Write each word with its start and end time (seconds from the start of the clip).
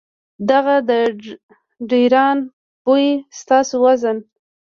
دغه 0.49 0.75
د 0.89 0.91
ډېران 1.89 2.37
بوئي 2.83 3.11
ستاسو 3.39 3.75
وزن، 3.83 4.17